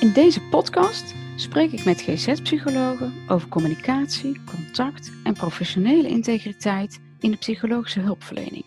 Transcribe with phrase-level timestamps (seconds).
[0.00, 7.36] In deze podcast spreek ik met GZ-psychologen over communicatie, contact en professionele integriteit in de
[7.36, 8.64] psychologische hulpverlening.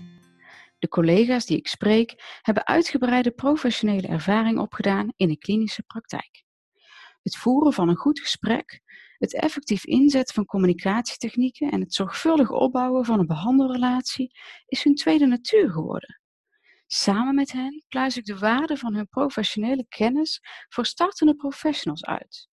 [0.80, 6.44] De collega's die ik spreek hebben uitgebreide professionele ervaring opgedaan in de klinische praktijk.
[7.22, 8.82] Het voeren van een goed gesprek,
[9.18, 14.32] het effectief inzetten van communicatietechnieken en het zorgvuldig opbouwen van een behandelrelatie
[14.66, 16.21] is hun tweede natuur geworden.
[16.94, 22.50] Samen met hen pluis ik de waarde van hun professionele kennis voor startende professionals uit.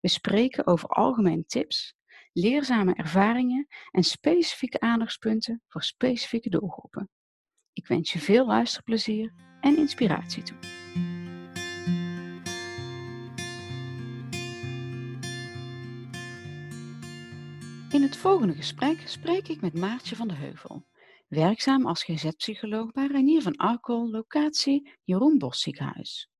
[0.00, 1.94] We spreken over algemene tips,
[2.32, 7.10] leerzame ervaringen en specifieke aandachtspunten voor specifieke doelgroepen.
[7.72, 10.58] Ik wens je veel luisterplezier en inspiratie toe.
[17.90, 20.88] In het volgende gesprek spreek ik met Maartje van de Heuvel,
[21.30, 26.30] werkzaam als GZ-psycholoog bij Reinier van Arkel, locatie Jeroen Bos ziekenhuis.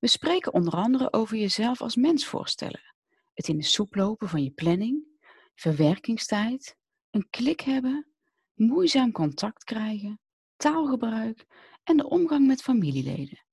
[0.00, 2.94] We spreken onder andere over jezelf als mens voorstellen,
[3.34, 5.06] het in de soep lopen van je planning,
[5.54, 6.76] verwerkingstijd,
[7.10, 8.12] een klik hebben,
[8.54, 10.20] moeizaam contact krijgen,
[10.56, 11.46] taalgebruik
[11.84, 13.44] en de omgang met familieleden.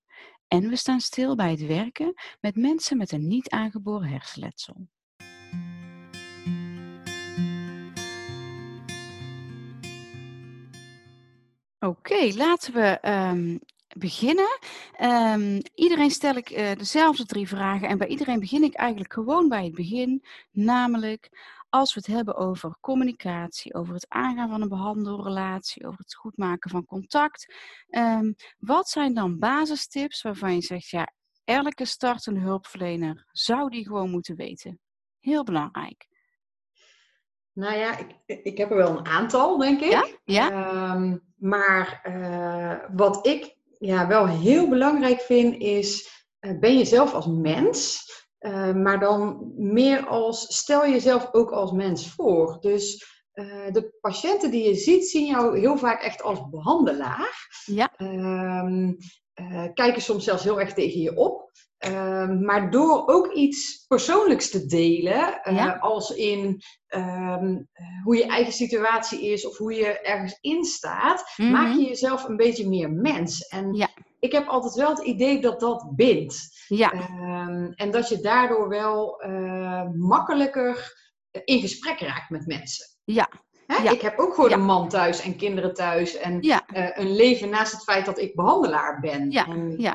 [0.48, 4.88] En we staan stil bij het werken met mensen met een niet aangeboren hersenletsel.
[11.80, 13.58] Oké, laten we ehm,
[13.98, 14.60] beginnen.
[14.94, 19.50] Ehm, iedereen stel ik uh, dezelfde drie vragen en bij iedereen begin ik eigenlijk gewoon
[19.50, 21.30] bij het begin, namelijk
[21.70, 26.38] als we het hebben over communicatie, over het aangaan van een behandelrelatie, over het goed
[26.38, 27.54] maken van contact.
[27.90, 31.14] Um, wat zijn dan basistips waarvan je zegt, ja,
[31.44, 34.80] elke startende hulpverlener zou die gewoon moeten weten?
[35.20, 36.08] Heel belangrijk.
[37.60, 39.92] Nou ja, ik, ik heb er wel een aantal, denk ik.
[39.92, 40.08] Ja?
[40.26, 40.94] ja?
[40.96, 47.14] Um, maar uh, wat ik ja, wel heel belangrijk vind, is: uh, ben je zelf
[47.14, 48.08] als mens?
[48.40, 52.58] Uh, maar dan meer als, stel jezelf ook als mens voor.
[52.60, 53.18] Dus
[53.72, 57.62] de patiënten die je ziet, zien jou heel vaak echt als behandelaar.
[57.66, 57.92] Ja.
[57.98, 58.98] Um,
[59.74, 61.52] kijken soms zelfs heel erg tegen je op.
[61.88, 65.78] Uh, maar door ook iets persoonlijks te delen, uh, ja.
[65.78, 67.68] als in um,
[68.04, 71.54] hoe je eigen situatie is of hoe je ergens in staat, mm -hmm.
[71.54, 73.48] maak je jezelf een beetje meer mens.
[73.48, 73.90] En ja.
[74.20, 76.66] ik heb altijd wel het idee dat dat bindt.
[76.68, 76.94] Ja.
[76.94, 80.98] Um, en dat je daardoor wel uh, makkelijker
[81.44, 82.86] in gesprek raakt met mensen.
[83.04, 83.30] Ja.
[83.92, 84.56] Ik heb ook gewoon Ja.
[84.56, 86.64] een man thuis en kinderen thuis en Ja.
[86.74, 89.32] uh, een leven naast het feit dat ik behandelaar ben.
[89.32, 89.94] Ja, En, uh,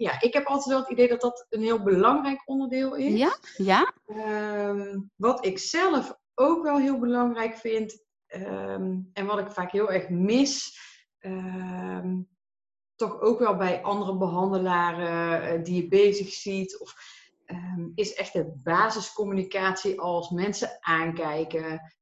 [0.00, 3.18] ja, ik heb altijd wel het idee dat dat een heel belangrijk onderdeel is.
[3.18, 9.50] Ja, ja, Um, wat ik zelf ook wel heel belangrijk vind um, en wat ik
[9.50, 10.78] vaak heel erg mis,
[11.20, 12.28] um,
[12.94, 16.94] toch ook wel bij andere behandelaren uh, die je bezig ziet, of,
[17.94, 21.94] is echt de basiscommunicatie als mensen aankijken,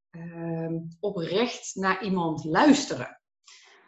[1.01, 3.21] oprecht naar iemand luisteren.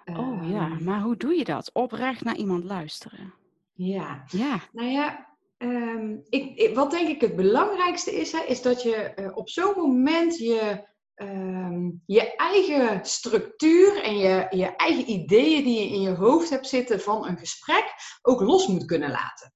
[0.04, 1.70] Oh ja, maar hoe doe je dat?
[1.72, 3.34] Oprecht naar iemand luisteren.
[3.82, 5.26] Ja, Ja, nou ja,
[5.58, 9.48] um, ik, ik, wat denk ik het belangrijkste is, hè, is dat je uh, op
[9.48, 16.00] zo'n moment je, um, je eigen structuur en je, je eigen ideeën die je in
[16.00, 19.54] je hoofd hebt zitten van een gesprek ook los moet kunnen laten.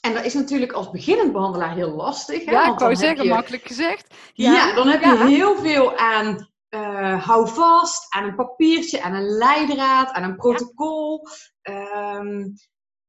[0.00, 2.44] En dat is natuurlijk als beginnend behandelaar heel lastig.
[2.44, 2.50] Hè?
[2.50, 4.14] ja Want ik wou zeggen, je- makkelijk gezegd.
[4.32, 9.28] Ja, dan heb je heel veel aan uh, hou vast, aan een papiertje, aan een
[9.28, 11.26] leidraad, aan een protocol.
[11.62, 12.54] Um,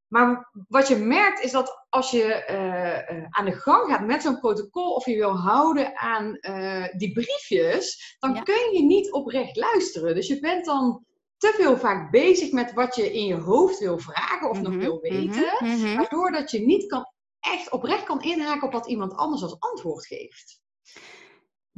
[0.09, 4.21] maar wat je merkt is dat als je uh, uh, aan de gang gaat met
[4.21, 8.41] zo'n protocol of je wil houden aan uh, die briefjes, dan Ja.
[8.41, 10.15] kun je niet oprecht luisteren.
[10.15, 11.05] Dus je bent dan
[11.37, 14.79] te veel vaak bezig met wat je in je hoofd wil vragen of nog Mhm,
[14.79, 15.95] wil weten, mhm, mhm.
[15.95, 17.05] waardoor dat je niet kan,
[17.39, 20.61] echt oprecht kan inhaken op wat iemand anders als antwoord geeft.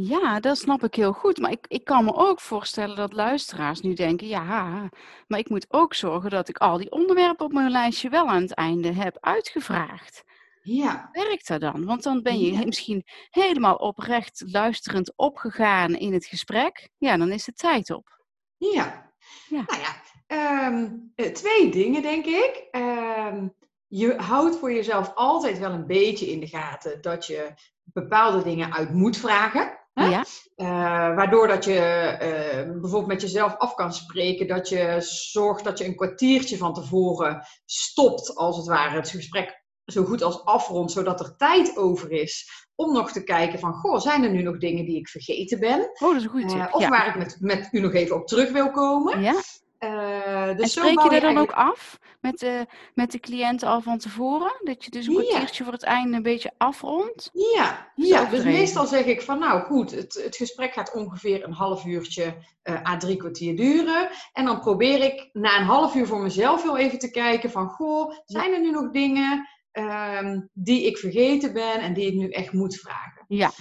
[0.04, 1.38] Ja, dat snap ik heel goed.
[1.40, 4.90] Maar ik, ik kan me ook voorstellen dat luisteraars nu denken: ja,
[5.28, 8.42] maar ik moet ook zorgen dat ik al die onderwerpen op mijn lijstje wel aan
[8.42, 10.24] het einde heb uitgevraagd.
[10.64, 11.86] Ja, Werkt dat dan?
[11.86, 12.66] Want dan ben je Ja.
[12.66, 16.90] misschien helemaal oprecht luisterend opgegaan in het gesprek.
[16.98, 18.20] Ja, dan is de tijd op.
[18.58, 19.10] ja.
[19.48, 19.64] Ja.
[19.68, 22.68] Nou ja, ehm, eh, twee dingen denk ik.
[22.72, 23.48] Ehm,
[23.88, 28.74] je houdt voor jezelf altijd wel een beetje in de gaten dat je bepaalde dingen
[28.74, 29.80] uit moet vragen.
[29.94, 30.06] Hè?
[30.06, 30.68] Ja, Uh,
[31.16, 34.96] waardoor dat je uh, bijvoorbeeld met jezelf af kan spreken, dat je
[35.32, 40.22] zorgt dat je een kwartiertje van tevoren stopt, als het ware, het gesprek zo goed
[40.22, 44.32] als afrondt, zodat er tijd over is om nog te kijken van, goh, zijn er
[44.32, 45.80] nu nog dingen die ik vergeten ben?
[45.80, 46.58] oh, dat is een goede tip.
[46.58, 46.90] Uh, of ja.
[46.90, 49.22] waar ik met, met u nog even op terug wil komen.
[49.22, 49.42] Ja,
[49.84, 53.82] Uh, dus en spreek je, er dan ook af met de, met de cliënten al
[53.82, 54.52] van tevoren?
[54.64, 57.30] Dat je dus een kwartiertje voor het einde een beetje afrondt?
[57.34, 58.26] Ja, ja.
[58.26, 62.36] dus meestal zeg ik van nou goed, het, het gesprek gaat ongeveer een half uurtje
[62.64, 64.10] uh, à drie kwartier duren.
[64.34, 67.70] En dan probeer ik na een half uur voor mezelf heel even te kijken van
[67.70, 72.30] goh, zijn er nu nog dingen um, die ik vergeten ben en die ik nu
[72.30, 73.26] echt moet vragen?
[73.28, 73.52] Ja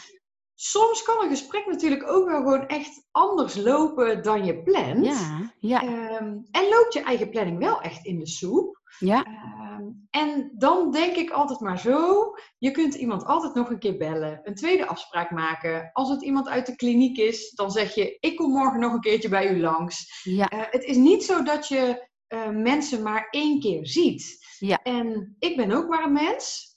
[0.63, 5.07] soms kan een gesprek natuurlijk ook wel gewoon echt anders lopen dan je plant.
[5.07, 5.83] Ja, ja.
[5.83, 8.81] Ehm, en loopt je eigen planning wel echt in de soep.
[8.99, 9.25] Ja.
[9.25, 13.97] Ehm, en dan denk ik altijd maar zo, je kunt iemand altijd nog een keer
[13.97, 15.91] bellen, een tweede afspraak maken.
[15.93, 19.01] Als het iemand uit de kliniek is, dan zeg je, ik kom morgen nog een
[19.01, 20.23] keertje bij u langs.
[20.23, 20.53] Ja.
[20.53, 24.39] Uh, het is niet zo dat je uh, mensen maar één keer ziet.
[24.59, 24.83] Ja.
[24.83, 26.69] En ik ben ook maar een mens.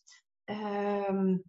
[0.46, 1.44] Um,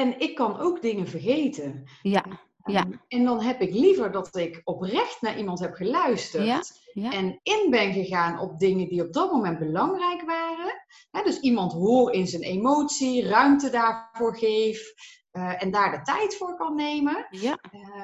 [0.00, 1.84] en ik kan ook dingen vergeten.
[2.02, 2.24] Ja,
[2.64, 2.80] ja.
[2.80, 6.46] Ehm, en dan heb ik liever dat ik oprecht naar iemand heb geluisterd.
[6.46, 6.62] Ja,
[6.92, 7.12] ja.
[7.12, 11.24] En in ben gegaan op dingen die op dat moment belangrijk waren.
[11.24, 14.92] dus iemand hoor in zijn emotie, ruimte daarvoor geef.
[15.32, 17.26] Uh, en daar de tijd voor kan nemen.
[17.30, 17.58] Ja.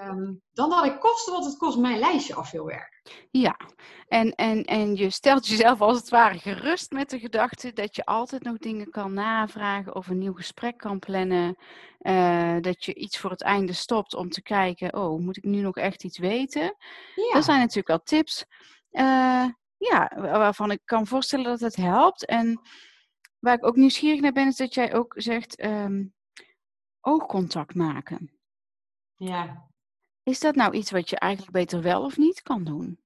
[0.08, 3.02] Um, dan dat ik kosten wat het kost mijn lijstje af veel werk.
[3.30, 3.56] Ja,
[4.08, 8.04] en, en, en je stelt jezelf als het ware gerust met de gedachte dat je
[8.04, 11.56] altijd nog dingen kan navragen of een nieuw gesprek kan plannen.
[12.00, 15.60] Uh, dat je iets voor het einde stopt om te kijken, oh, moet ik nu
[15.60, 16.76] nog echt iets weten?
[17.14, 17.32] Ja.
[17.32, 18.44] Dat zijn natuurlijk wel tips.
[18.92, 19.44] Uh,
[19.76, 22.26] ja, waarvan ik kan voorstellen dat het helpt.
[22.26, 22.60] En
[23.38, 26.14] waar ik ook nieuwsgierig naar ben, is dat jij ook zegt um,
[27.06, 28.30] oogcontact maken.
[29.16, 29.68] Ja.
[30.22, 32.98] Is dat nou iets wat je eigenlijk beter wel of niet kan doen?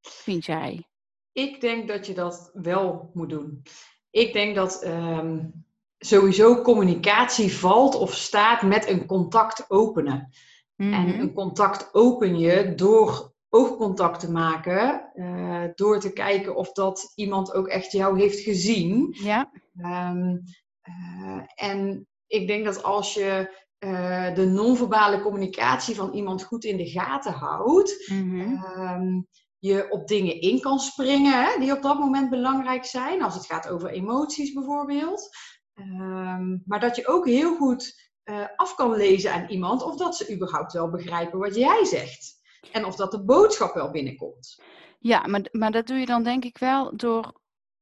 [0.00, 0.86] Vind jij?
[1.32, 3.62] Ik denk dat je dat wel moet doen.
[4.10, 5.64] Ik denk dat um,
[5.98, 10.32] sowieso communicatie valt of staat met een contact openen.
[10.76, 10.92] Mhm.
[10.92, 17.12] En een contact open je door oogcontact te maken, uh, door te kijken of dat
[17.14, 19.16] iemand ook echt jou heeft gezien.
[19.22, 19.50] Ja.
[19.76, 20.42] Um,
[20.88, 26.76] uh, en ik denk dat als je uh, de non-verbale communicatie van iemand goed in
[26.76, 28.80] de gaten houdt, Mhm.
[28.80, 29.26] um,
[29.58, 33.46] je op dingen in kan springen hè, die op dat moment belangrijk zijn, als het
[33.46, 35.28] gaat over emoties bijvoorbeeld.
[35.74, 40.16] Um, maar dat je ook heel goed uh, af kan lezen aan iemand of dat
[40.16, 42.42] ze überhaupt wel begrijpen wat jij zegt.
[42.72, 44.62] En of dat de boodschap wel binnenkomt.
[44.98, 47.32] Ja, maar, maar dat doe je dan denk ik wel door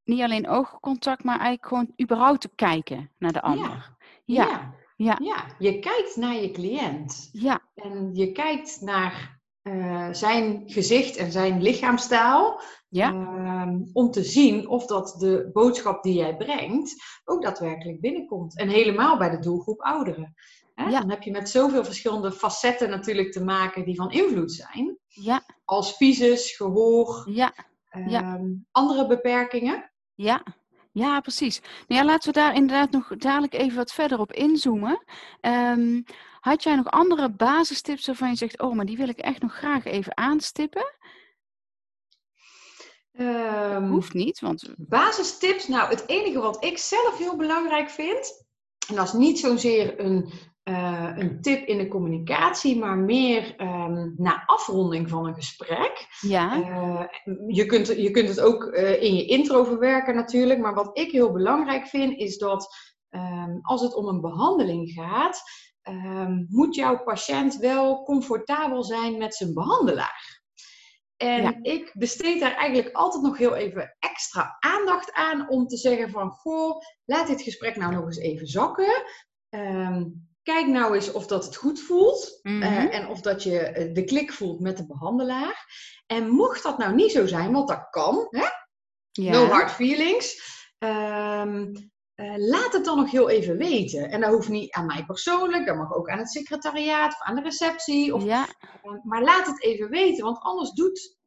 [0.03, 3.69] niet alleen oogcontact, maar eigenlijk gewoon überhaupt te kijken naar de ander.
[3.69, 3.97] Ja.
[4.25, 5.45] Ja, ja, ja.
[5.59, 7.29] je kijkt naar je cliënt.
[7.31, 12.61] ja, En je kijkt naar uh, zijn gezicht en zijn lichaamstaal.
[12.89, 16.93] ja, ehm, om te zien of dat de boodschap die jij brengt
[17.25, 18.57] ook daadwerkelijk binnenkomt.
[18.57, 20.33] En helemaal bij de doelgroep ouderen.
[20.75, 20.89] Hè?
[20.89, 20.99] Ja.
[20.99, 24.97] Dan heb je met zoveel verschillende facetten natuurlijk te maken die van invloed zijn.
[25.07, 27.53] ja, Als visus, gehoor, ja,
[28.07, 28.21] Ja.
[28.21, 29.91] ehm, andere beperkingen.
[30.15, 30.43] ja.
[30.93, 31.61] Ja, precies.
[31.61, 35.03] Nou ja, laten we daar inderdaad nog dadelijk even wat verder op inzoomen.
[35.39, 36.01] Ehm,
[36.39, 39.53] had jij nog andere basistips waarvan je zegt, oh, maar die wil ik echt nog
[39.53, 40.93] graag even aanstippen?
[43.11, 48.45] Ehm, Hoeft niet, want Basistips, nou het enige wat ik zelf heel belangrijk vind,
[48.87, 54.13] en dat is niet zozeer een, uh, een tip in de communicatie, maar meer um,
[54.17, 56.07] na afronding van een gesprek.
[56.19, 57.03] ja, Uh,
[57.47, 61.11] je, kunt, je kunt het ook uh, in je intro verwerken natuurlijk, maar wat ik
[61.11, 62.75] heel belangrijk vind is dat
[63.09, 65.41] um, als het om een behandeling gaat,
[65.89, 70.41] um, moet jouw patiënt wel comfortabel zijn met zijn behandelaar.
[71.17, 71.59] En Ja.
[71.61, 76.29] ik besteed daar eigenlijk altijd nog heel even extra aandacht aan om te zeggen van,
[76.29, 79.03] goh, laat dit gesprek nou nog eens even zakken.
[79.49, 80.03] Ehm,
[80.43, 82.61] kijk nou eens of dat het goed voelt Mhm.
[82.61, 85.65] eh, en of dat je eh, de klik voelt met de behandelaar.
[86.07, 88.45] En mocht dat nou niet zo zijn, want dat kan, hè?
[89.11, 89.31] ja.
[89.31, 90.41] no hard feelings.
[90.77, 91.73] Ehm,
[92.15, 94.09] eh, laat het dan nog heel even weten.
[94.09, 97.35] En dat hoeft niet aan mij persoonlijk, dat mag ook aan het secretariaat of aan
[97.35, 98.13] de receptie.
[98.13, 98.47] Of ja,
[99.03, 101.17] maar laat het even weten, want anders doet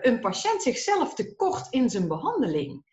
[0.00, 2.84] een patiënt zichzelf tekort in zijn behandeling.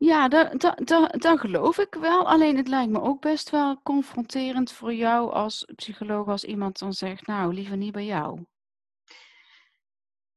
[0.00, 2.28] Ja dat, dat, dat, dat geloof ik wel.
[2.28, 6.92] Alleen het lijkt me ook best wel confronterend voor jou als psycholoog als iemand dan
[6.92, 8.44] zegt, nou, liever niet bij jou.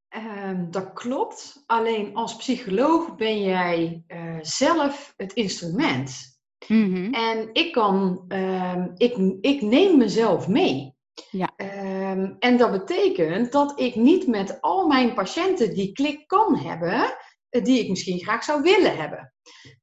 [0.10, 1.64] Ehm, dat klopt.
[1.66, 6.40] Alleen als psycholoog ben jij eh, zelf het instrument.
[6.68, 7.14] Mhm.
[7.14, 10.96] En ik kan, ehm, ik, ik neem mezelf mee.
[11.30, 11.54] Ja.
[11.56, 17.18] Ehm, en dat betekent dat ik niet met al mijn patiënten die klik kan hebben,
[17.62, 19.34] die ik misschien graag zou willen hebben.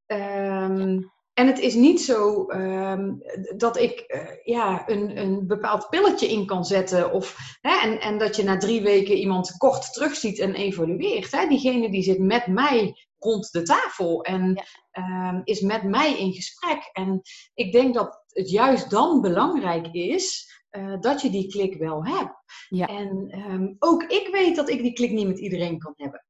[0.07, 0.99] Ehm,
[1.33, 3.13] en het is niet zo ehm,
[3.57, 7.13] dat ik eh, ja, een, een bepaald pilletje in kan zetten.
[7.13, 11.33] Of, hè, en, en dat je na drie weken iemand kort terugziet en evalueert.
[11.33, 11.47] Hè.
[11.47, 16.91] Diegene die zit met mij rond de tafel en ehm, is met mij in gesprek.
[16.93, 17.21] En
[17.55, 22.35] ik denk dat het juist dan belangrijk is uh, dat je die klik wel hebt.
[22.69, 22.87] Ja.
[22.87, 26.25] En um, ook ik weet dat ik die klik niet met iedereen kan hebben.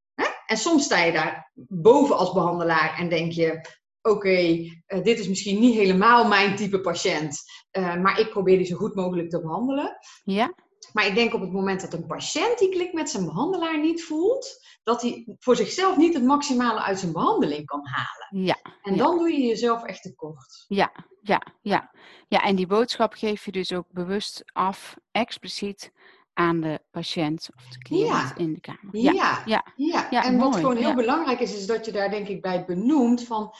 [0.51, 3.61] En soms sta je daar boven als behandelaar en denk je:
[4.01, 7.39] oké, uh, dit is misschien niet helemaal mijn type patiënt,
[7.71, 9.97] uh, maar ik probeer die zo goed mogelijk te behandelen.
[10.23, 10.53] Ja.
[10.93, 14.03] Maar ik denk op het moment dat een patiënt die klik met zijn behandelaar niet
[14.03, 18.45] voelt, dat hij voor zichzelf niet het maximale uit zijn behandeling kan halen.
[18.45, 18.57] Ja.
[18.81, 20.65] En dan doe je jezelf echt tekort.
[20.67, 20.91] Ja,
[21.21, 21.91] ja, ja.
[22.27, 25.91] Ja, en die boodschap geef je dus ook bewust af, expliciet
[26.33, 28.97] aan de patiënt of de cliënt in de kamer.
[28.97, 29.11] Ja,
[29.45, 29.65] ja.
[29.75, 30.07] ja.
[30.09, 30.23] ja.
[30.23, 33.53] en wat gewoon heel belangrijk is, is dat je daar denk ik bij benoemt van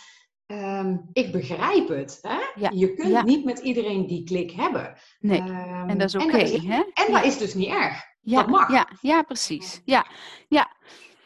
[0.52, 2.20] Um, ik begrijp het.
[2.22, 2.40] Hè?
[2.56, 4.98] Ja, je kunt niet met iedereen die klik hebben.
[5.20, 6.26] Nee, um, en dat is oké.
[6.26, 8.04] Okay, en, en dat is dus niet erg.
[8.22, 8.72] Ja, dat mag.
[8.72, 9.82] Ja, ja precies.
[9.86, 10.06] Ja,
[10.48, 10.72] ja.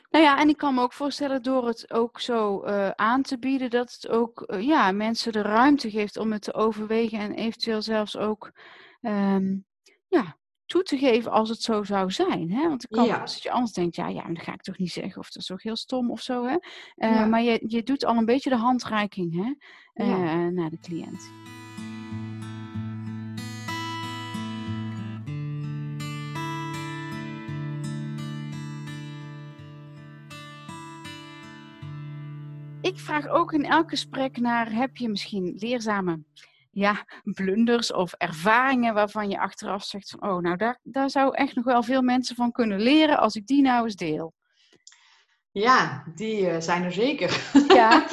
[0.10, 3.40] Nou ja, en ik kan me ook voorstellen door het ook zo uh, aan te
[3.40, 7.34] bieden, dat het ook uh, ja, mensen de ruimte geeft om het te overwegen en
[7.34, 8.52] eventueel zelfs ook
[9.02, 9.66] um,
[10.08, 12.52] ja, toe te geven als het zo zou zijn.
[12.52, 12.68] Hè?
[12.68, 13.18] Want kan, ja.
[13.18, 15.48] als je anders denkt, ja, ja, dan ga ik toch niet zeggen, of dat is
[15.48, 16.46] toch heel stom of zo.
[16.46, 16.56] Hè?
[16.96, 17.26] Uh, ja.
[17.26, 19.54] Maar je, je doet al een beetje de handreiking hè?
[20.06, 20.50] Uh, ja.
[20.50, 21.32] naar de cliënt.
[32.82, 36.24] Ik vraag ook in elk gesprek naar, heb je misschien leerzame
[36.76, 41.56] ja, blunders of ervaringen waarvan je achteraf zegt van, oh, nou daar, daar zou echt
[41.56, 44.34] nog wel veel mensen van kunnen leren als ik die nou eens deel.
[45.52, 47.52] Ja, die uh, zijn er zeker.
[47.68, 48.08] Ja.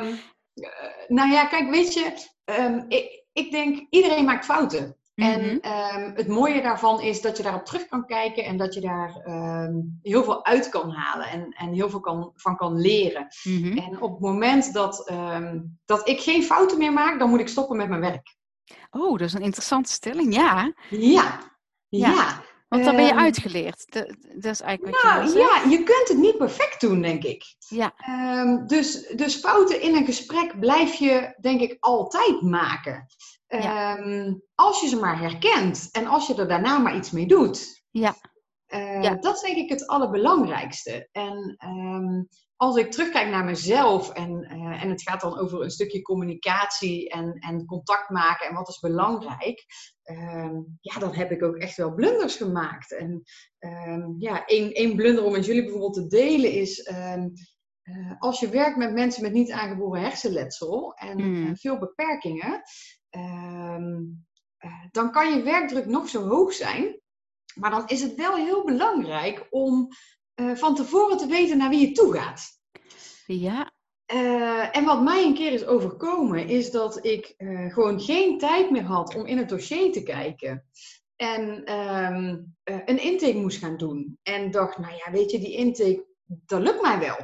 [0.00, 0.18] um,
[1.16, 4.96] nou ja, kijk, weet je, um, ik, ik denk iedereen maakt fouten.
[5.14, 8.80] En um, het mooie daarvan is dat je daarop terug kan kijken en dat je
[8.80, 13.26] daar um, heel veel uit kan halen en, en heel veel kan, van kan leren.
[13.42, 13.78] Mm -hmm.
[13.78, 17.48] En op het moment dat, um, dat ik geen fouten meer maak, dan moet ik
[17.48, 18.36] stoppen met mijn werk.
[18.90, 20.72] Oh, dat is een interessante stelling, ja.
[20.90, 21.38] Ja,
[21.88, 22.10] ja.
[22.10, 22.42] ja.
[22.68, 23.84] Want dan ben je uitgeleerd.
[23.92, 27.22] Dat, dat is eigenlijk wat nou, je Ja, je kunt het niet perfect doen, denk
[27.22, 27.44] ik.
[27.68, 27.94] Ja.
[28.66, 33.06] dus, dus fouten in een gesprek blijf je, denk ik, altijd maken.
[33.60, 33.98] Ja.
[33.98, 37.84] Um, als je ze maar herkent en als je er daarna maar iets mee doet.
[37.90, 38.14] Ja.
[38.68, 39.14] Uh, ja.
[39.14, 41.08] Dat is denk ik het allerbelangrijkste.
[41.12, 45.70] En um, als ik terugkijk naar mezelf en, uh, en het gaat dan over een
[45.70, 49.64] stukje communicatie en, en contact maken en wat is belangrijk,
[50.04, 52.92] um, ja, dan heb ik ook echt wel blunders gemaakt.
[52.92, 53.22] En
[54.18, 56.90] ja, één, één blunder om met jullie bijvoorbeeld te delen is.
[56.90, 57.24] Uh,
[58.18, 61.56] als je werkt met mensen met niet aangeboren hersenletsel en mm.
[61.56, 62.62] veel beperkingen,
[63.16, 64.26] um,
[64.64, 67.00] uh, dan kan je werkdruk nog zo hoog zijn.
[67.54, 69.88] Maar dan is het wel heel belangrijk om
[70.40, 72.60] uh, van tevoren te weten naar wie je toe gaat.
[73.26, 73.72] Ja.
[74.12, 77.34] Uh, en wat mij een keer is overkomen, is dat ik
[77.68, 80.66] gewoon geen tijd meer had om in het dossier te kijken.
[81.16, 84.18] En um, een intake moest gaan doen.
[84.22, 87.16] En dacht, nou ja, weet je, die intake, dat lukt mij wel.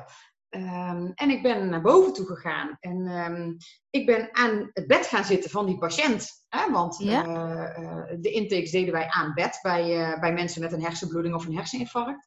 [0.51, 3.57] Um, en ik ben naar boven toe gegaan en um,
[3.91, 6.47] ik ben aan het bed gaan zitten van die patiënt.
[6.49, 6.71] Hè?
[6.71, 7.27] Want ja.
[7.27, 11.35] uh, uh, de intakes deden wij aan bed bij, uh, bij mensen met een hersenbloeding
[11.35, 12.27] of een herseninfarct.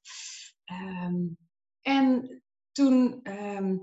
[0.72, 1.38] Um,
[1.82, 3.20] en toen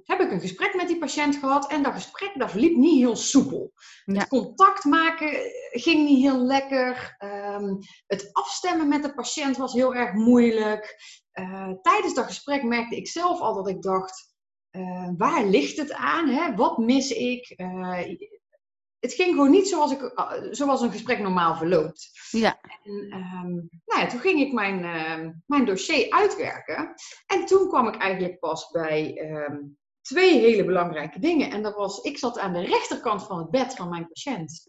[0.04, 3.16] heb ik een gesprek met die patiënt gehad en dat gesprek dat verliep niet heel
[3.16, 3.72] soepel.
[4.04, 4.18] Ja.
[4.18, 5.30] Het contact maken
[5.70, 7.16] ging niet heel lekker.
[8.06, 10.96] het afstemmen met de patiënt was heel erg moeilijk.
[11.82, 14.27] tijdens dat gesprek merkte ik zelf al dat ik dacht,
[14.78, 16.28] uh, waar ligt het aan?
[16.28, 16.54] Hè?
[16.54, 17.54] Wat mis ik?
[17.56, 18.02] Uh,
[18.98, 22.10] het ging gewoon niet zoals, ik, uh, zoals een gesprek normaal verloopt.
[22.30, 22.60] Ja.
[22.84, 26.94] En, um, nou ja, toen ging ik mijn, ehm, mijn dossier uitwerken.
[27.26, 31.50] En toen kwam ik eigenlijk pas bij um, twee hele belangrijke dingen.
[31.50, 34.68] En dat was, ik zat aan de rechterkant van het bed van mijn patiënt.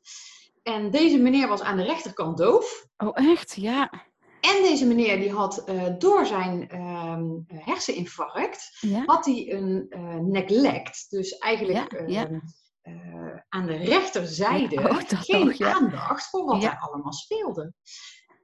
[0.64, 2.88] En deze meneer was aan de rechterkant doof.
[2.98, 3.56] Oh, echt?
[3.56, 4.08] Ja.
[4.42, 9.04] En deze meneer die had uh, door zijn um, herseninfarct, ja?
[9.06, 11.06] had hij een uh, neglect.
[11.10, 12.42] Dus eigenlijk ja, ja.
[12.84, 17.74] Uh, aan de rechterzijde oh, geen aandacht voor wat er allemaal speelde.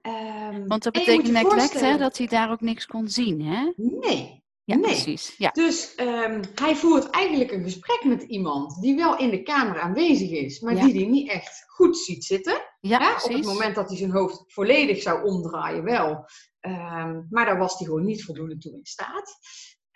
[0.02, 3.72] Um, Want dat betekent neglect hè, dat hij daar ook niks kon zien, hè?
[3.76, 4.84] Nee, ja, nee.
[4.84, 5.36] precies.
[5.38, 5.50] Ja.
[5.52, 10.30] Dus um, hij voert eigenlijk een gesprek met iemand die wel in de kamer aanwezig
[10.30, 10.84] is, maar ja.
[10.84, 12.62] die die niet echt goed ziet zitten.
[12.80, 16.26] Ja, Op het moment dat hij zijn hoofd volledig zou omdraaien, wel.
[16.62, 19.34] Um, maar daar was hij gewoon niet voldoende toe in staat.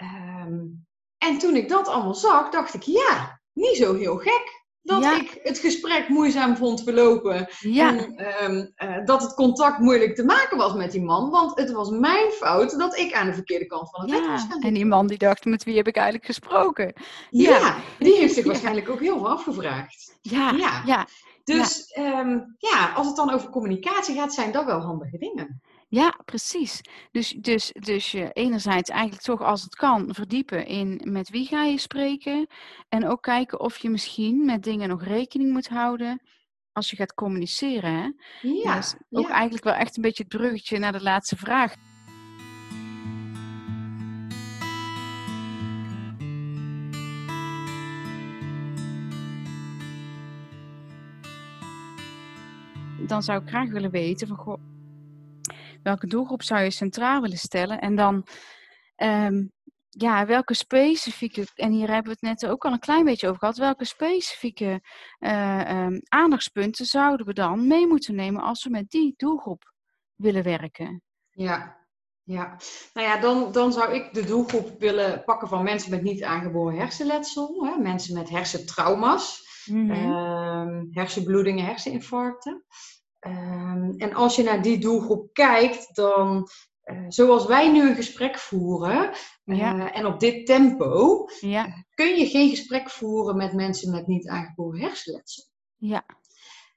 [0.01, 4.67] Um, en toen ik dat allemaal zag, dacht ik, ja, niet zo heel gek.
[4.81, 5.15] Dat Ja.
[5.15, 7.47] ik het gesprek moeizaam vond verlopen.
[7.59, 11.29] Ja, En ehm, eh, dat het contact moeilijk te maken was met die man.
[11.29, 14.47] Want het was mijn fout dat ik aan de verkeerde kant van het was ja.
[14.47, 16.93] gaan En die man die dacht, met wie heb ik eigenlijk gesproken?
[17.29, 20.17] Ja, die heeft zich waarschijnlijk ook heel veel afgevraagd.
[20.21, 20.81] Ja, Ja.
[20.85, 21.07] ja,
[21.43, 25.61] Dus ehm, ja, als het dan over communicatie gaat, zijn dat wel handige dingen.
[25.91, 26.81] Ja, precies.
[27.11, 31.63] Dus, dus, dus je enerzijds eigenlijk toch als het kan verdiepen in met wie ga
[31.63, 32.47] je spreken.
[32.89, 36.21] En ook kijken of je misschien met dingen nog rekening moet houden
[36.71, 37.91] als je gaat communiceren.
[37.91, 38.09] Hè?
[38.49, 39.33] Ja, dat is ook ja.
[39.33, 41.75] eigenlijk wel echt een beetje het bruggetje naar de laatste vraag.
[53.07, 54.59] Dan zou ik graag willen weten van goh,
[55.83, 57.79] welke doelgroep zou je centraal willen stellen?
[57.79, 58.25] En dan
[58.95, 59.43] ehm,
[59.89, 63.39] ja, welke specifieke, en hier hebben we het net ook al een klein beetje over
[63.39, 64.81] gehad, welke specifieke
[65.19, 69.73] eh, ehm, aandachtspunten zouden we dan mee moeten nemen als we met die doelgroep
[70.15, 71.01] willen werken?
[71.29, 71.77] Ja,
[72.23, 72.57] ja.
[72.93, 76.77] Nou ja, dan, dan zou ik de doelgroep willen pakken van mensen met niet aangeboren
[76.77, 79.91] hersenletsel, hè, mensen met hersentrauma's, Mhm.
[79.91, 82.65] ehm, hersenbloedingen, herseninfarcten.
[83.19, 86.47] Ehm, en als je naar die doelgroep kijkt, dan,
[86.81, 89.11] eh, zoals wij nu een gesprek voeren,
[89.43, 89.89] Ja.
[89.89, 94.27] eh, en op dit tempo, Ja, kun je geen gesprek voeren met mensen met niet
[94.27, 95.43] aangeboren hersenletsel.
[95.77, 96.05] ja,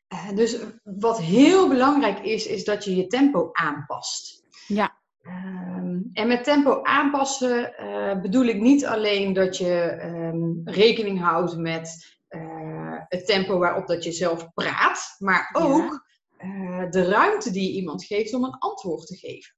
[0.08, 4.42] Eh, dus wat heel belangrijk is, is dat je je tempo aanpast.
[4.66, 11.20] ja, Ehm, en met tempo aanpassen eh, bedoel ik niet alleen dat je ehm, rekening
[11.20, 16.06] houdt met eh, het tempo waarop dat je zelf praat, maar ook
[16.42, 19.54] eh, de ruimte die je iemand geeft om een antwoord te geven.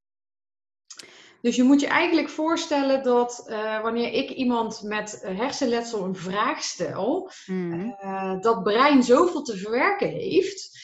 [1.41, 6.63] Dus je moet je eigenlijk voorstellen dat eh, wanneer ik iemand met hersenletsel een vraag
[6.63, 7.91] stel, mhm.
[7.91, 10.79] eh, dat brein zoveel te verwerken heeft,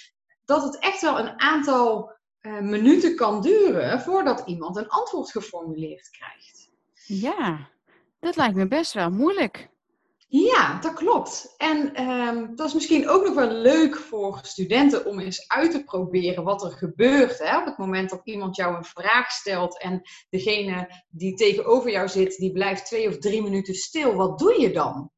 [0.45, 2.19] dat het echt wel een aantal
[2.61, 6.71] minuten kan duren voordat iemand een antwoord geformuleerd krijgt.
[7.05, 7.69] ja.
[8.21, 9.69] Dat lijkt me best wel moeilijk.
[10.33, 11.55] Ja, dat klopt.
[11.57, 15.85] En ehm, dat is misschien ook nog wel leuk voor studenten om eens uit te
[15.85, 20.03] proberen wat er gebeurt hè, op het moment dat iemand jou een vraag stelt en
[20.29, 24.15] degene die tegenover jou zit, die blijft twee of drie minuten stil.
[24.15, 25.11] Wat doe je dan?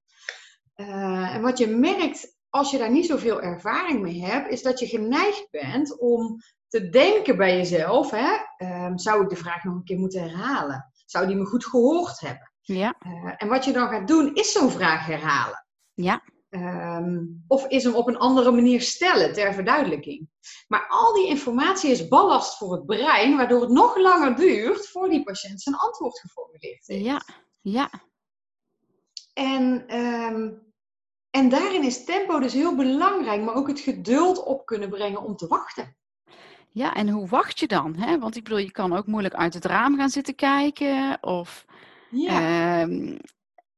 [0.74, 4.78] Eh, en wat je merkt als je daar niet zoveel ervaring mee hebt, is dat
[4.78, 9.74] je geneigd bent om te denken bij jezelf, hè, ehm, zou ik de vraag nog
[9.74, 10.92] een keer moeten herhalen?
[11.06, 12.51] Zou die me goed gehoord hebben?
[12.62, 15.66] Ja, Eh, en wat je dan gaat doen, is zo'n vraag herhalen.
[15.94, 20.28] ja, Ehm, of is hem op een andere manier stellen ter verduidelijking.
[20.68, 25.08] Maar al die informatie is ballast voor het brein, waardoor het nog langer duurt voor
[25.08, 27.04] die patiënt zijn antwoord geformuleerd heeft.
[27.04, 27.22] ja,
[27.60, 27.90] ja,
[29.34, 30.50] En, ehm,
[31.30, 35.36] en daarin is tempo dus heel belangrijk, maar ook het geduld op kunnen brengen om
[35.36, 35.96] te wachten.
[36.68, 36.94] ja.
[36.94, 37.96] En hoe wacht je dan?
[37.96, 38.18] Hè?
[38.18, 41.18] Want ik bedoel, je kan ook moeilijk uit het raam gaan zitten kijken.
[41.20, 41.64] Of
[42.12, 43.18] Ja, Ehm,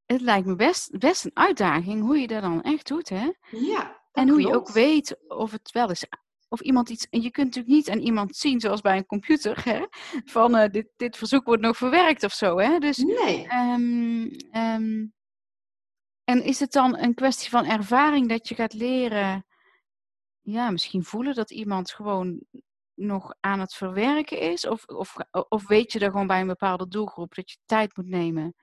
[0.07, 3.31] het lijkt me best, best een uitdaging hoe je dat dan echt doet, hè?
[3.51, 4.03] ja.
[4.13, 6.07] En hoe je ook weet of het wel is.
[6.49, 7.09] Of iemand iets.
[7.11, 9.87] En je kunt natuurlijk niet aan iemand zien, zoals bij een computer, hè?
[10.25, 12.79] Van eh, dit, dit verzoek wordt nog verwerkt of zo, hè?
[12.79, 12.97] Dus.
[12.97, 13.47] Nee.
[13.49, 15.07] ehm, ehm,
[16.25, 19.47] en is het dan een kwestie van ervaring dat je gaat leren.
[20.41, 22.41] Ja, misschien voelen dat iemand gewoon
[22.95, 24.67] nog aan het verwerken is?
[24.67, 25.17] Of, of,
[25.49, 28.55] of weet je er gewoon bij een bepaalde doelgroep dat je tijd moet nemen?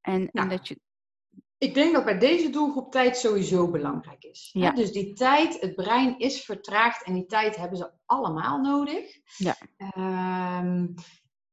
[0.00, 0.80] En, en Nou, dat je.
[1.58, 4.50] Ik denk dat bij deze doelgroep tijd sowieso belangrijk is.
[4.52, 4.70] Ja.
[4.70, 9.18] Dus die tijd, het brein is vertraagd en die tijd hebben ze allemaal nodig.
[9.36, 9.56] Ja.
[9.76, 10.86] Ehm,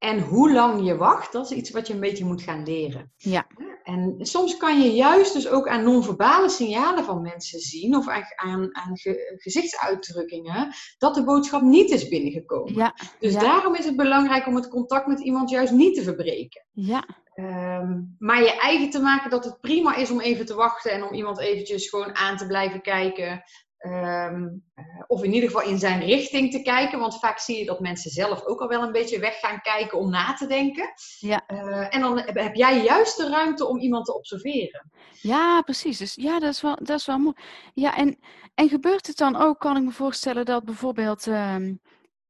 [0.02, 3.12] en hoe lang je wacht, dat is iets wat je een beetje moet gaan leren.
[3.18, 3.48] Ja.
[3.84, 8.24] En soms kan je juist dus ook aan non-verbale signalen van mensen zien, of aan,
[8.36, 12.74] aan, aan ge- gezichtsuitdrukkingen, dat de boodschap niet is binnengekomen.
[12.76, 13.40] Ja, Dus ja.
[13.40, 16.66] daarom is het belangrijk om het contact met iemand juist niet te verbreken.
[16.72, 20.92] ja, Ehm, maar je eigen te maken dat het prima is om even te wachten
[20.92, 23.44] en om iemand eventjes gewoon aan te blijven kijken.
[23.82, 27.00] Ehm, eh, of in ieder geval in zijn richting te kijken.
[27.00, 29.98] Want vaak zie je dat mensen zelf ook al wel een beetje weg gaan kijken
[29.98, 30.94] om na te denken.
[31.20, 31.44] Ja.
[31.48, 34.92] Eh, en dan heb jij juist de ruimte om iemand te observeren.
[35.22, 35.98] ja, precies.
[35.98, 37.36] Dus ja, dat is wel, dat is wel mooi.
[37.74, 38.18] Ja, en,
[38.56, 41.74] en gebeurt het dan ook, kan ik me voorstellen, dat bijvoorbeeld ehm,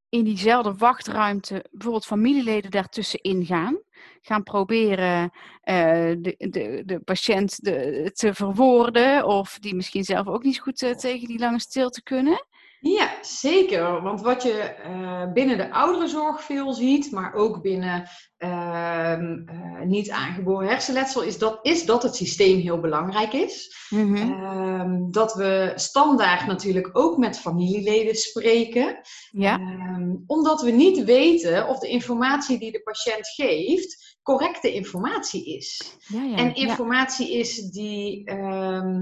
[0.08, 3.80] in diezelfde wachtruimte bijvoorbeeld familieleden daartussenin gaan?
[4.20, 5.30] Gaan proberen
[5.62, 10.62] eh, de, de, de patiënt de, te verwoorden, of die misschien zelf ook niet zo
[10.62, 12.46] goed eh, tegen die lange stilte kunnen?
[12.84, 14.02] Ja, zeker.
[14.02, 20.10] Want wat je uh, binnen de ouderenzorg veel ziet, maar ook binnen uh, uh, niet
[20.10, 23.76] aangeboren hersenletsel, is dat, is dat het systeem heel belangrijk is.
[23.88, 25.10] Mm -hmm.
[25.10, 29.00] dat we standaard natuurlijk ook met familieleden spreken.
[29.30, 29.58] Ja.
[29.58, 35.96] Ehm, omdat we niet weten of de informatie die de patiënt geeft correcte informatie is.
[36.06, 39.00] Ja, ja, en informatie is die uh,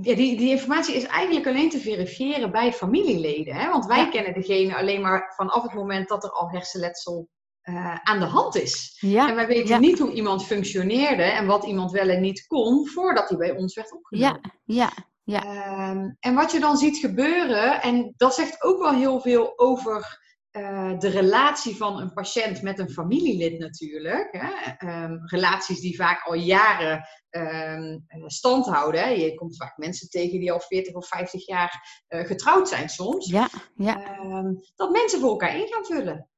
[0.00, 3.54] ja, die, die informatie is eigenlijk alleen te verifiëren bij familieleden.
[3.54, 3.68] Hè?
[3.68, 7.28] Want wij kennen degene alleen maar vanaf het moment dat er al hersenletsel
[7.62, 8.96] uh, aan de hand is.
[9.00, 9.28] Ja.
[9.28, 13.28] En wij weten niet hoe iemand functioneerde en wat iemand wel en niet kon voordat
[13.28, 14.40] hij bij ons werd opgenomen.
[14.42, 14.90] Ja, ja,
[15.22, 15.44] ja.
[15.44, 20.20] Uh, en wat je dan ziet gebeuren, en dat zegt ook wel heel veel over
[20.52, 24.28] uh, de relatie van een patiënt met een familielid natuurlijk.
[24.30, 25.02] Hè?
[25.04, 29.00] Um, relaties die vaak al jaren um, stand houden.
[29.00, 29.08] Hè?
[29.08, 33.30] Je komt vaak mensen tegen die al 40 of 50 jaar uh, getrouwd zijn soms.
[33.30, 34.18] Ja, ja.
[34.20, 36.30] Um, dat mensen voor elkaar in gaan vullen.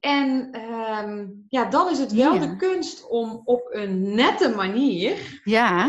[0.00, 5.86] En um, ja, dan is het wel de kunst om op een nette manier ja.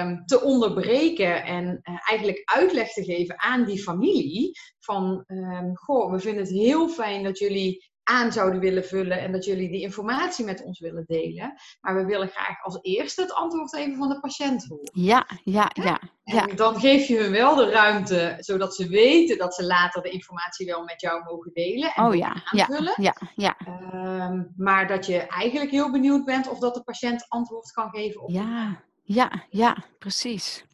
[0.00, 6.12] um, te onderbreken en uh, eigenlijk uitleg te geven aan die familie van, um, goh,
[6.12, 9.80] we vinden het heel fijn dat jullie aan zouden willen vullen en dat jullie die
[9.80, 11.54] informatie met ons willen delen.
[11.80, 14.90] Maar we willen graag als eerste het antwoord even van de patiënt horen.
[14.92, 16.00] Ja, ja, ja.
[16.24, 16.46] ja.
[16.46, 20.10] En dan geef je hun wel de ruimte, zodat ze weten dat ze later de
[20.10, 22.94] informatie wel met jou mogen delen en oh, ja, aanvullen.
[22.96, 24.26] Ja, ja, ja.
[24.26, 28.22] Um, maar dat je eigenlijk heel benieuwd bent of dat de patiënt antwoord kan geven
[28.22, 28.30] op.
[28.30, 30.66] Ja, ja, ja, precies.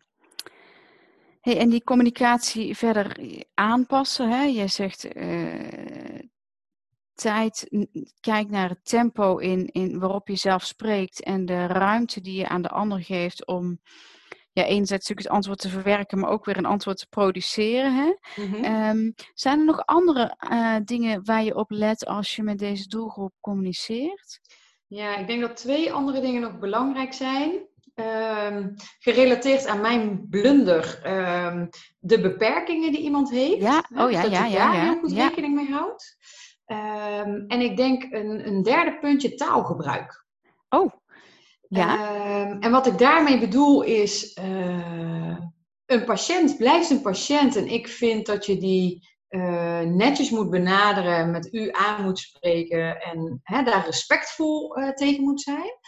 [1.40, 3.16] Hey, en die communicatie verder
[3.54, 4.30] aanpassen.
[4.30, 4.42] Hè?
[4.42, 6.13] Jij zegt uh,
[7.14, 7.68] tijd,
[8.20, 12.48] kijk naar het tempo in, in waarop je zelf spreekt en de ruimte die je
[12.48, 13.78] aan de ander geeft om
[14.52, 17.94] ja, enerzijds natuurlijk het antwoord te verwerken, maar ook weer een antwoord te produceren.
[17.94, 18.42] Hè?
[18.42, 18.88] Mm-hmm.
[18.88, 22.88] Um, zijn er nog andere uh, dingen waar je op let als je met deze
[22.88, 24.40] doelgroep communiceert?
[24.86, 27.52] Ja, ik denk dat twee andere dingen nog belangrijk zijn.
[27.94, 33.62] Um, gerelateerd aan mijn blunder, um, de beperkingen die iemand heeft.
[33.62, 35.28] Ja, oh ja, dat ja, je ja, daar ja, heel goed ja.
[35.28, 36.16] rekening mee houdt.
[36.66, 40.24] Um, en ik denk een, een, derde puntje taalgebruik.
[40.68, 40.92] Oh,
[41.68, 42.58] ja.
[42.60, 45.38] en wat ik daarmee bedoel is, uh,
[45.86, 51.30] een patiënt blijft een patiënt en ik vind dat je die uh, netjes moet benaderen,
[51.30, 55.78] met u aan moet spreken en hè, daar respectvol uh, tegen moet zijn.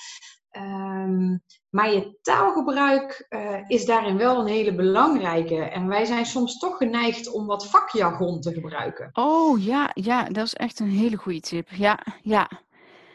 [0.57, 5.63] Um, maar je taalgebruik uh, is daarin wel een hele belangrijke.
[5.63, 9.09] En wij zijn soms toch geneigd om wat vakjargon te gebruiken.
[9.13, 11.69] Oh ja, ja, dat is echt een hele goede tip.
[11.71, 12.51] Ja, ja.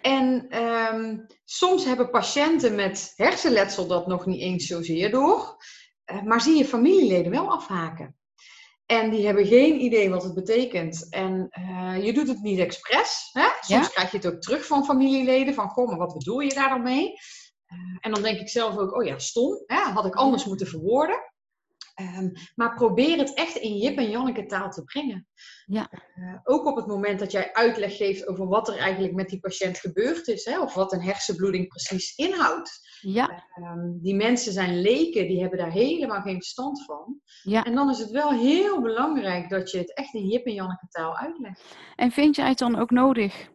[0.01, 0.58] En
[0.93, 5.58] um, soms hebben patiënten met hersenletsel dat nog niet eens zozeer door.
[6.06, 8.15] Uh, maar zie je familieleden wel afhaken.
[8.91, 11.08] En die hebben geen idee wat het betekent.
[11.10, 13.30] En uh, je doet het niet expres.
[13.32, 13.47] Hè?
[13.62, 13.91] Soms ja?
[13.93, 15.54] krijg je het ook terug van familieleden.
[15.54, 17.08] Van, goh, maar wat bedoel je daar dan mee?
[17.08, 19.63] Uh, en dan denk ik zelf ook, oh ja, stom.
[19.65, 19.75] Hè?
[19.75, 21.31] Had ik anders moeten verwoorden.
[21.95, 25.27] Um, maar probeer het echt in Jip en Janneke taal te brengen.
[25.65, 25.91] Ja.
[26.15, 29.39] Uh, ook op het moment dat jij uitleg geeft over wat er eigenlijk met die
[29.39, 30.45] patiënt gebeurd is.
[30.45, 30.62] Hè?
[30.62, 32.89] Of wat een hersenbloeding precies inhoudt.
[33.01, 33.43] Ja.
[33.56, 37.19] Um, die mensen zijn leken, die hebben daar helemaal geen verstand van.
[37.43, 37.63] Ja.
[37.63, 40.88] En dan is het wel heel belangrijk dat je het echt in Jip en Janneke
[40.89, 41.75] taal uitlegt.
[41.95, 43.49] En vind jij het dan ook nodig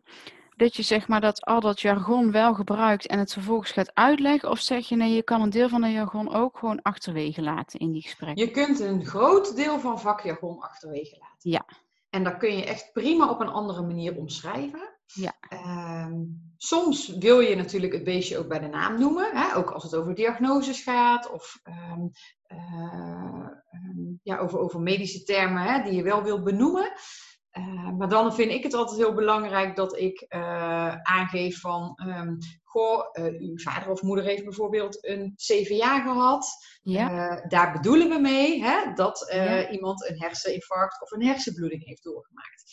[0.57, 4.51] dat je zeg maar dat al dat jargon wel gebruikt en het vervolgens gaat uitleggen?
[4.51, 7.81] Of zeg je nee, je kan een deel van de jargon ook gewoon achterwege laten
[7.81, 8.45] in die gesprekken?
[8.45, 11.51] Je kunt een groot deel van vakjargon achterwege laten.
[11.51, 11.65] Ja.
[12.11, 14.95] En dat kun je echt prima op een andere manier omschrijven.
[15.07, 15.35] Ja.
[16.07, 19.57] Um, soms wil je natuurlijk het beestje ook bij de naam noemen, hè?
[19.57, 22.11] ook als het over diagnoses gaat of um,
[22.49, 26.93] uh, um, ja, over, over medische termen hè, die je wel wilt benoemen.
[27.59, 32.39] Uh, maar dan vind ik het altijd heel belangrijk dat ik uh, aangeef van, um,
[32.65, 36.49] goh, uh, uw vader of moeder heeft bijvoorbeeld een CVA gehad.
[36.83, 37.45] Ja.
[37.49, 39.71] daar bedoelen we mee hè, dat ja.
[39.71, 42.65] iemand een herseninfarct of een hersenbloeding heeft doorgemaakt.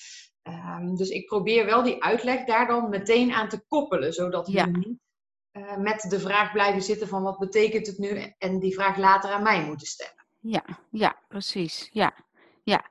[0.44, 4.54] Um, dus ik probeer wel die uitleg daar dan meteen aan te koppelen, zodat we
[4.54, 4.66] ja.
[4.66, 5.00] niet
[5.78, 9.44] met de vraag blijven zitten van wat betekent het nu en die vraag later aan
[9.44, 10.26] mij moeten stellen.
[10.40, 11.90] Ja, ja, precies.
[11.92, 12.14] Ja,
[12.64, 12.86] ja.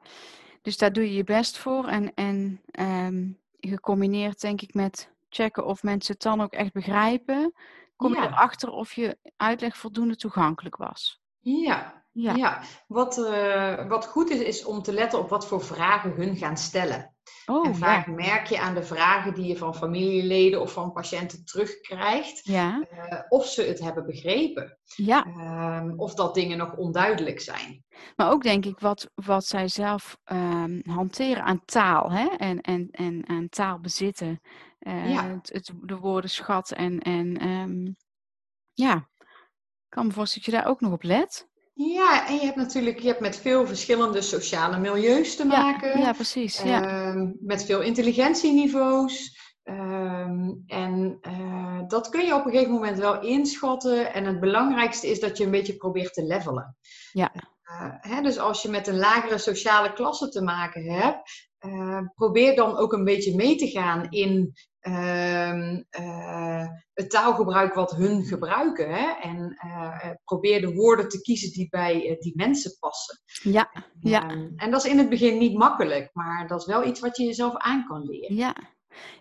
[0.62, 1.86] Dus daar doe je je best voor.
[1.86, 7.54] En, en um, gecombineerd denk ik met checken of mensen het dan ook echt begrijpen.
[7.96, 8.22] Kom ja.
[8.22, 11.20] je erachter of je uitleg voldoende toegankelijk was.
[11.40, 12.34] Ja, ja.
[12.34, 12.62] ja.
[12.86, 16.56] Wat, uh, wat goed is, is om te letten op wat voor vragen hun gaan
[16.56, 17.11] stellen.
[17.46, 21.44] Oh, en vaak merk je aan de vragen die je van familieleden of van patiënten
[21.44, 22.86] terugkrijgt, ja.
[22.92, 24.78] Uh, of ze het hebben begrepen.
[24.84, 25.26] Ja.
[25.80, 27.84] Um, of dat dingen nog onduidelijk zijn.
[28.16, 32.26] Maar ook denk ik wat, wat zij zelf um, hanteren aan taal hè?
[32.26, 34.40] En, en, en aan taal bezitten.
[34.80, 35.28] Uh, ja.
[35.28, 37.96] het, het, de woordenschat en, en um,
[38.72, 41.50] ja, ik kan me voorstellen dat je daar ook nog op let.
[41.74, 45.98] Ja, en je hebt natuurlijk je hebt met veel verschillende sociale milieus te maken.
[45.98, 46.62] Ja, ja precies.
[46.62, 47.08] Ja.
[47.08, 49.40] Um, met veel intelligentieniveaus.
[49.64, 54.14] Um, en uh, dat kun je op een gegeven moment wel inschatten.
[54.14, 56.76] En het belangrijkste is dat je een beetje probeert te levelen.
[57.12, 57.32] Ja.
[57.34, 62.56] Uh, hè, dus als je met een lagere sociale klasse te maken hebt, uh, probeer
[62.56, 68.94] dan ook een beetje mee te gaan in uh, uh, het taalgebruik wat hun gebruiken.
[68.94, 69.10] Hè?
[69.20, 73.18] En uh, probeer de woorden te kiezen die bij die mensen passen.
[73.42, 73.70] Ja,
[74.00, 74.28] ja.
[74.28, 77.16] Ehm, en dat is in het begin niet makkelijk, maar dat is wel iets wat
[77.16, 78.36] je jezelf aan kan leren.
[78.36, 78.56] Ja,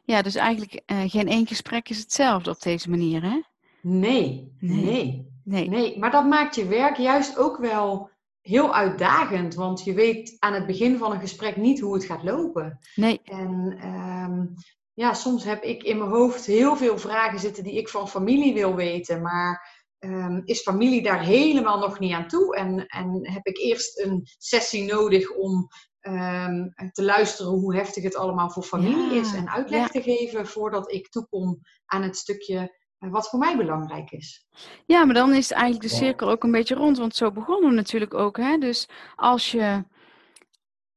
[0.04, 3.42] ja dus eigenlijk geen één gesprek is hetzelfde op deze manier, hè?
[3.82, 5.30] Nee, nee, nee.
[5.44, 5.70] nee.
[5.70, 6.00] nee.
[6.00, 8.10] Maar dat maakt je werk juist ook wel
[8.42, 12.24] heel uitdagend, want je weet aan het begin van een gesprek niet hoe het gaat
[12.24, 12.80] lopen.
[12.96, 13.22] Nee.
[13.24, 14.54] En um,
[14.94, 18.54] ja, soms heb ik in mijn hoofd heel veel vragen zitten die ik van familie
[18.54, 22.56] wil weten, maar um, is familie daar helemaal nog niet aan toe?
[22.56, 25.68] En, en heb ik eerst een sessie nodig om
[26.02, 29.88] um, te luisteren hoe heftig het allemaal voor familie Ja, is en uitleg ja.
[29.88, 34.46] te geven voordat ik toekom aan het stukje wat voor mij belangrijk is.
[34.86, 37.76] Ja, maar dan is eigenlijk de cirkel ook een beetje rond, want zo begonnen we
[37.76, 38.38] natuurlijk ook.
[38.38, 38.58] Hè?
[38.58, 39.84] Dus als je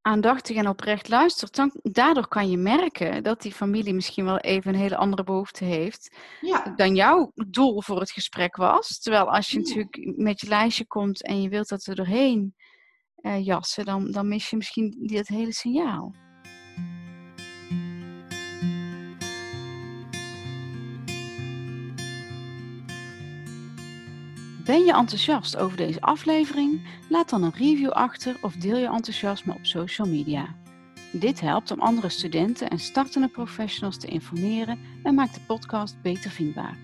[0.00, 4.74] aandachtig en oprecht luistert, dan daardoor kan je merken dat die familie misschien wel even
[4.74, 8.98] een hele andere behoefte heeft Ja, dan jouw doel voor het gesprek was.
[9.00, 9.64] Terwijl als je Ja.
[9.66, 12.54] natuurlijk met je lijstje komt en je wilt dat ze doorheen
[13.14, 16.14] eh, jassen, dan, dan mis je misschien die- dat hele signaal.
[24.64, 26.80] Ben je enthousiast over deze aflevering?
[27.08, 30.54] Laat dan een review achter of deel je enthousiasme op social media.
[31.12, 36.30] Dit helpt om andere studenten en startende professionals te informeren en maakt de podcast beter
[36.30, 36.76] vindbaar.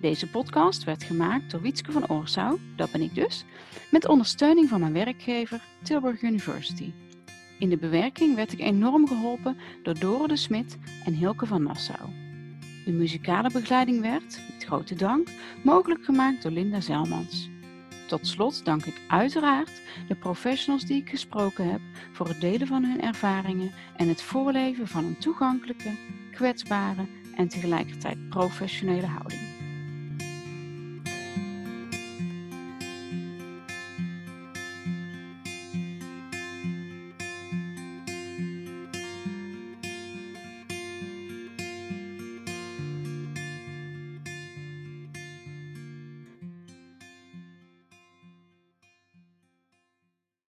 [0.00, 3.44] Deze podcast werd gemaakt door Wietske van Oorsouw, dat ben ik dus,
[3.90, 6.92] met ondersteuning van mijn werkgever Tilburg University.
[7.58, 12.10] In de bewerking werd ik enorm geholpen door Dore de Smit en Hilke van Nassau.
[12.84, 15.28] De muzikale begeleiding werd, grote dank,
[15.62, 17.50] mogelijk gemaakt door Linda Zelmans.
[18.06, 21.80] Tot slot dank ik uiteraard de professionals die ik gesproken heb
[22.12, 25.90] voor het delen van hun ervaringen en het voorleven van een toegankelijke,
[26.32, 29.45] kwetsbare en tegelijkertijd professionele houding.